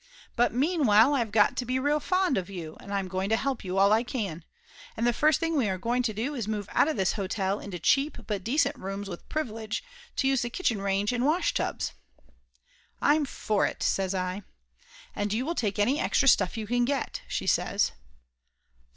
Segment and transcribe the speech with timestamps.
[0.35, 3.63] But meanwhile I've got to be real fond of you, and I'm going to help
[3.63, 4.43] you all I can!
[4.97, 7.59] And the first thing we are going to do is move out of this hotel
[7.59, 9.83] into cheap but decent rooms with privilege
[10.15, 11.91] to use the kitchen range and washtubs."
[12.99, 14.41] "I'm for it!" says I.
[15.15, 17.91] "And you will take any extra stuff you can get," she says.